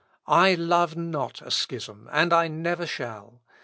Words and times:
_"I 0.25 0.55
love 0.55 0.97
not 0.97 1.43
a 1.43 1.51
schism 1.51 2.09
and 2.11 2.33
I 2.33 2.47
never 2.47 2.87
shall. 2.87 3.43